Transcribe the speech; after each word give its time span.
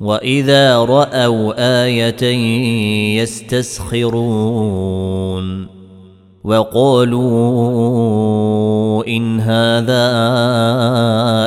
واذا 0.00 0.78
راوا 0.78 1.82
إيه 1.88 2.36
يستسخرون 3.22 4.56
وقالوا 6.44 7.46
ان 9.06 9.40
هذا 9.40 10.06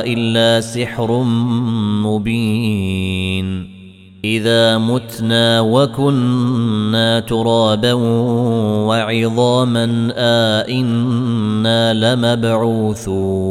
الا 0.06 0.60
سحر 0.60 1.22
مبين 2.04 3.70
اذا 4.24 4.78
متنا 4.78 5.60
وكنا 5.60 7.20
ترابا 7.20 7.92
وعظاما 8.88 10.12
ائنا 10.16 11.94
لمبعوثون 11.94 13.50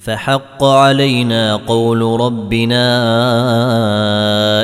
فحق 0.00 0.64
علينا 0.64 1.56
قول 1.56 2.20
ربنا 2.20 2.88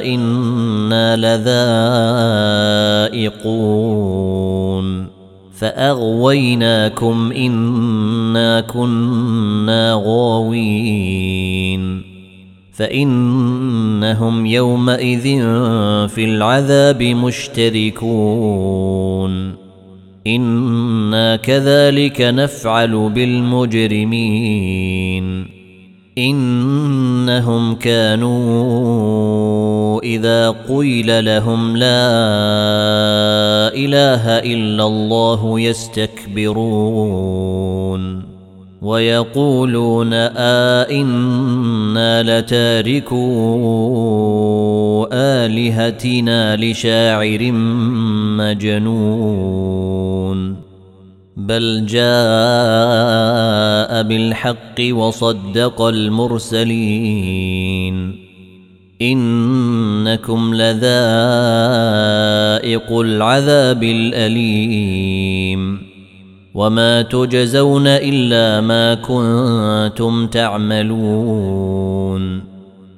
إنا 0.04 1.16
لذائقون. 3.16 5.06
فأغويناكم 5.58 7.32
إنا 7.32 8.60
كنا 8.60 10.02
غاوين. 10.06 12.02
فإنهم 12.72 14.46
يومئذ 14.46 15.22
في 16.08 16.24
العذاب 16.24 17.02
مشتركون. 17.02 18.06
أنا 20.26 21.36
كذلك 21.36 22.20
نفعل 22.20 23.10
بالمجرمين 23.14 24.66
انهم 26.18 27.74
كانوا 27.74 29.06
اذا 30.02 30.50
قيل 30.68 31.24
لهم 31.24 31.76
لا 31.76 31.86
اله 33.74 34.38
الا 34.38 34.86
الله 34.86 35.60
يستكبرون 35.60 36.66
ويقولون 38.82 40.12
آئنا 40.82 42.22
لتاركو 42.22 43.26
آلهتنا 45.12 46.56
لشاعر 46.56 47.52
مجنون. 48.38 50.56
بل 51.36 51.86
جاء 51.86 52.02
بالحق 54.02 54.80
وصدق 54.90 55.82
المرسلين. 55.82 57.46
إنكم 59.02 60.54
لذائق 60.54 60.76
العذاب 63.00 63.82
الأليم. 63.82 65.85
وما 66.56 67.02
تجزون 67.02 67.86
الا 67.86 68.60
ما 68.60 68.94
كنتم 68.94 70.26
تعملون 70.26 71.76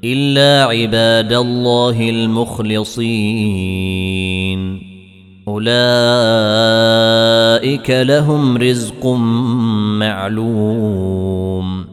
الا 0.05 0.65
عباد 0.65 1.33
الله 1.33 2.11
المخلصين 2.11 3.29
اولئك 5.49 5.91
لهم 7.91 8.57
رزق 8.57 9.07
معلوم 9.99 11.85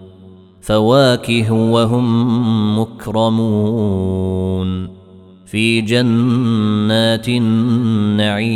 فواكه 0.62 1.52
وهم 1.52 2.80
مكرمون 2.80 4.16
في 5.46 5.82
جنات 5.82 7.30
النعيم 7.30 8.56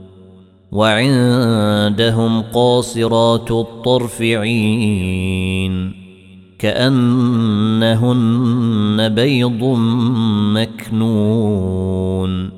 وعندهم 0.71 2.41
قاصرات 2.41 3.51
الطرف 3.51 4.21
عين 4.21 5.93
كأنهن 6.59 8.19
بيض 9.09 9.63
مكنون 10.55 12.49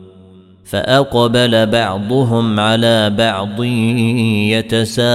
فأقبل 0.65 1.65
بعضهم 1.65 2.59
على 2.59 3.09
بعض 3.09 3.63
يتساءلون 4.53 5.13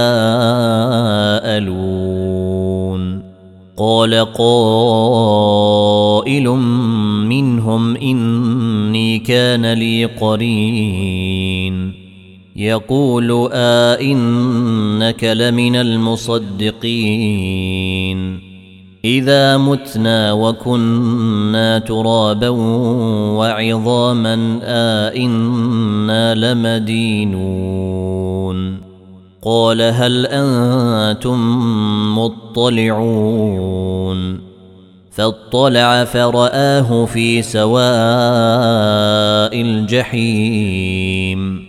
قال 3.77 4.33
قائل 4.33 4.89
منهم 7.29 7.95
إني 7.95 9.19
كان 9.19 9.73
لي 9.73 10.05
قرين 10.05 11.98
يقول 12.59 13.49
آئنك 13.53 15.23
لمن 15.23 15.75
المصدقين. 15.75 17.29
إذا 19.05 19.57
متنا 19.57 20.33
وكنا 20.33 21.79
ترابا 21.79 22.49
وعظاما 23.39 24.59
آئنا 24.63 26.35
لمدينون. 26.35 27.69
قال 29.41 29.81
هل 29.81 30.25
أنتم 30.25 31.39
مطلعون؟ 32.19 34.39
فاطلع 35.11 36.03
فرآه 36.03 37.05
في 37.05 37.41
سواء 37.41 37.79
الجحيم. 39.61 41.68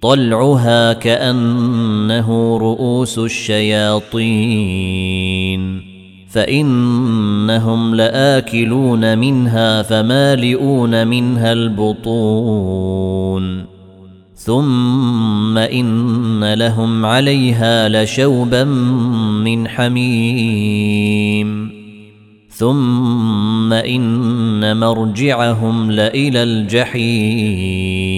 طلعها 0.00 0.92
كأنه 0.92 2.58
رؤوس 2.58 3.18
الشياطين. 3.18 4.28
فإنهم 6.28 7.94
لآكلون 7.94 9.18
منها 9.18 9.82
فمالئون 9.82 11.06
منها 11.06 11.52
البطون. 11.52 12.98
ثم 14.34 15.58
إن 15.58 16.54
لهم 16.54 17.06
عليها 17.06 17.88
لشوبا 17.88 18.64
من 19.44 19.68
حميم. 19.68 21.70
ثم 22.50 23.72
إن 23.72 24.76
مرجعهم 24.76 25.90
لإلى 25.90 26.42
الجحيم. 26.42 28.17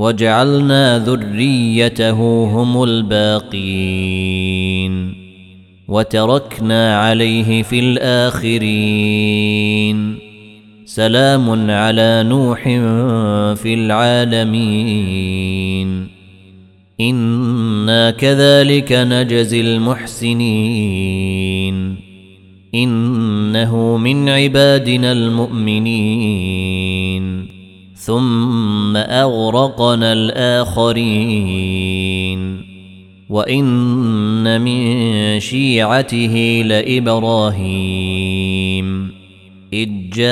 وجعلنا 0.00 0.98
ذريته 0.98 2.44
هم 2.44 2.82
الباقين 2.82 3.60
وتركنا 5.88 6.98
عليه 6.98 7.62
في 7.62 7.80
الآخرين. 7.80 8.58
سلام 10.84 11.70
على 11.70 12.24
نوح 12.28 12.62
في 13.62 13.74
العالمين. 13.74 15.08
إنا 17.00 18.10
كذلك 18.10 18.92
نجزي 18.92 19.60
المحسنين. 19.60 20.96
إنه 22.74 23.96
من 23.96 24.28
عبادنا 24.28 25.12
المؤمنين. 25.12 26.69
ثم 28.10 28.96
أغرقنا 28.96 30.12
الآخرين. 30.12 32.40
وإن 33.30 34.60
من 34.60 35.40
شيعته 35.40 36.62
لإبراهيم. 36.66 39.10
إذ 39.72 39.88
جاء 40.12 40.30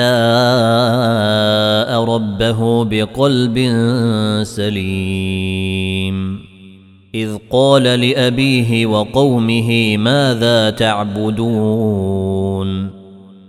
ربه 2.03 2.83
بقلب 2.83 3.57
سليم. 4.43 6.39
إذ 7.15 7.37
قال 7.51 7.83
لأبيه 7.83 8.85
وقومه 8.85 9.97
ماذا 9.97 10.69
تعبدون؟ 10.69 12.98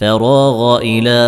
فراغ 0.00 0.78
إلى 0.82 1.20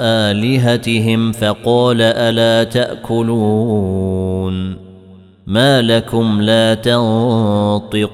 آلهتهم 0.00 1.32
فقال 1.32 2.02
ألا 2.02 2.64
تأكلون؟ 2.64 4.56
ما 5.46 5.82
لكم 5.82 6.40
لا 6.40 6.74
تنطقون؟ 6.74 8.06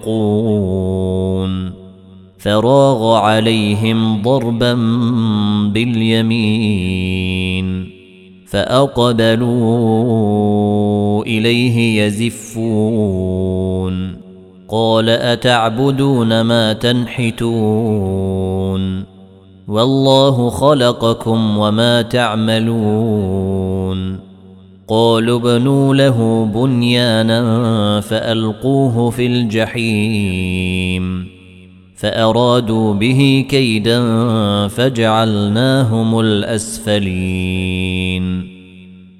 فراغ 2.38 3.14
عليهم 3.14 4.22
ضربا 4.22 4.74
باليمين 5.74 7.12
فأقبلوا 8.46 9.52
إليه 11.24 12.02
يزفون. 12.02 13.42
قال 14.72 15.08
أتعبدون 15.08 16.40
ما 16.40 16.72
تنحتون 16.72 17.42
والله 19.68 20.50
خلقكم 20.50 21.58
وما 21.58 22.02
تعملون 22.02 23.52
قالوا 24.88 25.38
ابنوا 25.38 25.94
له 25.94 26.48
بنيانا 26.54 28.00
فألقوه 28.00 29.10
في 29.10 29.26
الجحيم 29.26 31.26
فأرادوا 31.96 32.94
به 32.94 33.46
كيدا 33.48 34.00
فجعلناهم 34.68 36.20
الأسفلين 36.20 37.72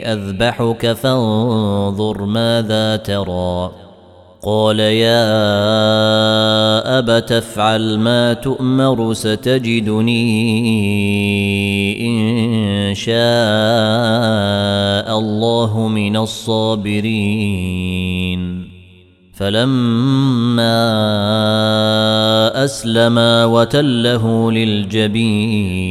اني 0.00 0.12
أذبحك 0.12 0.92
فانظر 0.92 2.24
ماذا 2.24 2.96
ترى. 2.96 3.70
قال 4.42 4.80
يا 4.80 5.28
ابت 6.98 7.32
افعل 7.32 7.98
ما 7.98 8.32
تؤمر 8.32 9.12
ستجدني 9.12 10.20
إن 12.08 12.94
شاء 12.94 13.14
الله 15.18 15.88
من 15.88 16.16
الصابرين. 16.16 17.10
فلما 19.34 20.80
أسلما 22.64 23.44
وتله 23.44 24.52
للجبين. 24.52 25.90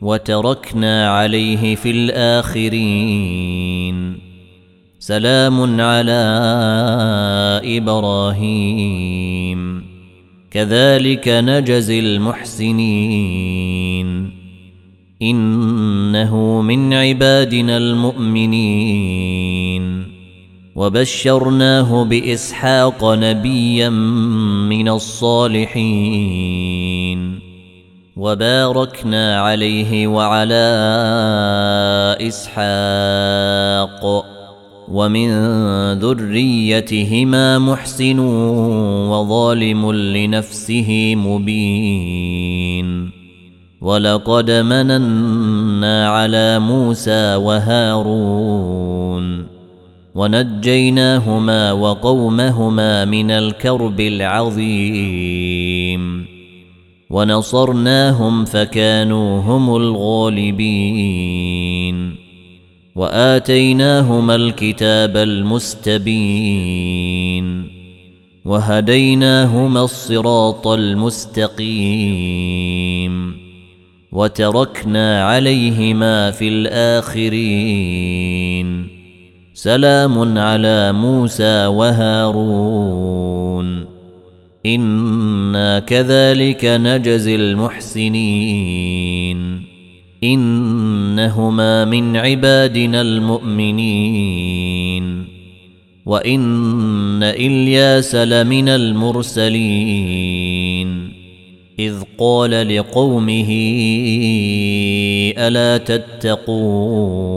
وتركنا 0.00 1.10
عليه 1.10 1.74
في 1.74 1.90
الآخرين. 1.90 3.46
سلام 4.98 5.80
على 5.80 6.22
إبراهيم. 7.64 9.56
كذلك 10.50 11.28
نجزي 11.28 12.00
المحسنين. 12.00 13.66
إنه 15.22 16.62
من 16.62 16.94
عبادنا 16.94 17.76
المؤمنين. 17.76 19.36
وبشرناه 20.76 22.04
بإسحاق 22.04 23.04
نبيا 23.04 23.88
من 24.68 24.88
الصالحين. 24.88 26.75
وباركنا 28.16 29.40
عليه 29.40 30.06
وعلى 30.06 30.56
إسحاق. 32.28 34.24
ومن 34.88 35.28
ذريتهما 35.92 37.58
محسن 37.58 38.18
وظالم 39.08 39.92
لنفسه 39.92 41.14
مبين. 41.16 43.10
ولقد 43.80 44.50
مننا 44.50 46.08
على 46.08 46.58
موسى 46.58 47.34
وهارون. 47.34 48.76
ونجيناهما 50.14 51.72
وقومهما 51.72 53.04
من 53.04 53.30
الكرب 53.30 54.00
العظيم. 54.00 54.96
ونصرناهم 57.10 58.44
فكانوا 58.44 59.40
هم 59.40 59.76
الغالبين. 59.76 61.06
وآتيناهما 62.96 64.34
الكتاب 64.34 65.16
المستبين. 65.16 66.26
وهديناهما 68.44 69.84
الصراط 69.84 70.66
المستقيم. 70.66 71.66
وتركنا 74.12 75.24
عليهما 75.24 76.30
في 76.30 76.48
الآخرين. 76.48 78.06
سلام 79.54 80.38
على 80.38 80.92
موسى 80.92 81.66
وهارون. 81.66 83.16
أنا 84.66 85.78
كذلك 85.78 86.64
نجزي 86.64 87.34
المحسنين 87.34 88.96
انهما 90.24 91.84
من 91.84 92.16
عبادنا 92.16 93.00
المؤمنين 93.00 94.56
وان 96.06 97.22
الياس 97.22 98.14
لمن 98.14 98.68
المرسلين 98.68 100.26
اذ 101.78 101.94
قال 102.18 102.76
لقومه 102.76 103.50
الا 105.38 105.76
تتقون 105.78 107.36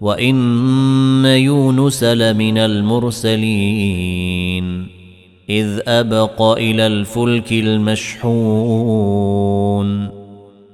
وإن 0.00 1.24
يونس 1.24 2.04
لمن 2.04 2.58
المرسلين 2.58 4.06
إذ 5.50 5.80
أبق 5.88 6.42
إلى 6.42 6.86
الفلك 6.86 7.52
المشحون 7.52 8.96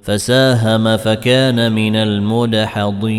فساهم 0.02 0.96
فكان 0.96 1.72
من 1.72 1.96
المدحضين 1.96 3.12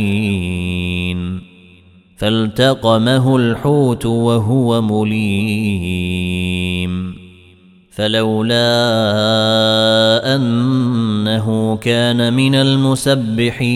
فالتقمه 2.18 3.36
الحوت 3.36 4.06
وهو 4.06 4.82
مليم 4.82 6.44
فلولا 7.96 8.66
أنه 10.36 11.76
كان 11.76 12.34
من 12.34 12.56
المسبحين 12.56 13.74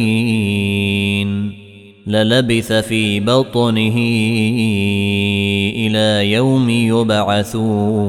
للبث 2.08 2.74
في 2.74 3.20
بطنه 3.20 3.98
إلى 5.76 6.32
يوم 6.32 6.70
يبعثون 6.70 8.08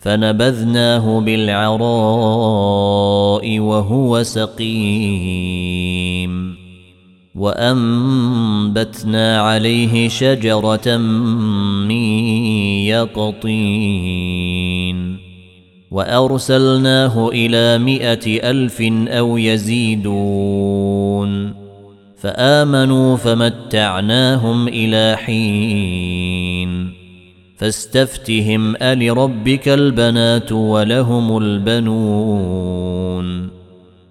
فنبذناه 0.00 1.20
بالعراء 1.20 1.80
وهو 3.58 4.22
سقيم. 4.22 5.69
وأنبتنا 7.40 9.40
عليه 9.40 10.08
شجرة 10.08 10.96
من 11.86 11.90
يقطين 12.92 14.40
وأرسلناه 15.90 17.28
إلى 17.28 17.78
مائه 17.78 18.50
ألف 18.50 18.80
أو 19.08 19.36
يزيدون 19.36 20.50
فآمنوا 22.16 23.16
فمتعناهم 23.16 24.68
إلى 24.68 25.16
حين 25.16 26.92
فاستفتهم 27.56 28.76
ألربك 28.76 29.68
البنات 29.68 30.52
ولهم 30.52 31.38
البنون 31.38 32.80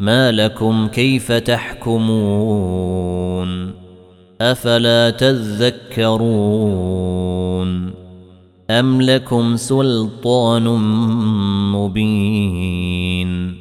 ما 0.00 0.32
لكم 0.32 0.88
كيف 0.88 1.32
تحكمون 1.32 2.90
أفلا 4.40 5.10
تذكرون 5.10 6.10
أم 8.70 9.02
لكم 9.02 9.56
سلطان 9.56 10.64
مبين 11.72 13.54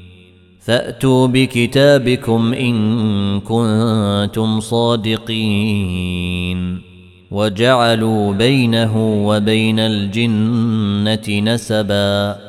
فأتوا 0.59 1.27
بكتابكم 1.27 2.53
إن 2.53 3.39
كنتم 3.39 4.59
صادقين 4.59 6.09
وجعلوا 7.31 8.33
بينه 8.33 9.25
وبين 9.27 9.79
الجنة 9.79 11.39
نسبا 11.53 12.48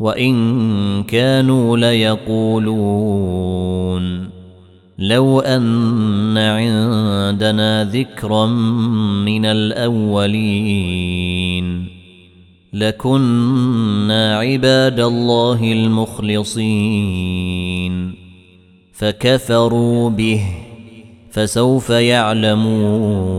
وإن 0.00 1.02
كانوا 1.02 1.76
ليقولون. 1.76 3.18
لو 4.98 5.40
أن 5.40 6.38
عندنا 6.38 7.84
ذكرا 7.84 8.46
من 9.26 9.44
الأولين 9.44 10.38
لكنا 12.72 14.38
عباد 14.38 15.00
الله 15.00 15.72
المخلصين. 15.72 17.18
فكفروا 18.92 20.10
به 20.10 20.42
فسوف 21.30 21.90
يعلمون. 21.90 23.38